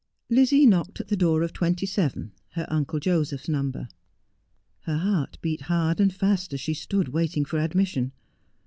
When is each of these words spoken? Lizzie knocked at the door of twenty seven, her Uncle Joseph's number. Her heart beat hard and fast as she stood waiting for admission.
Lizzie 0.31 0.65
knocked 0.65 0.99
at 0.99 1.09
the 1.09 1.15
door 1.15 1.43
of 1.43 1.53
twenty 1.53 1.85
seven, 1.85 2.31
her 2.53 2.65
Uncle 2.71 2.99
Joseph's 2.99 3.47
number. 3.47 3.87
Her 4.85 4.97
heart 4.97 5.37
beat 5.41 5.61
hard 5.69 6.01
and 6.01 6.11
fast 6.11 6.53
as 6.55 6.59
she 6.59 6.73
stood 6.73 7.09
waiting 7.09 7.45
for 7.45 7.59
admission. 7.59 8.11